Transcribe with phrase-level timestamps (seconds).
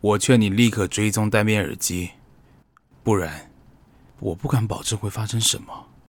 [0.00, 2.10] 我劝你立刻追踪单边耳机，
[3.02, 3.50] 不然
[4.20, 5.87] 我不敢保证会发生什么。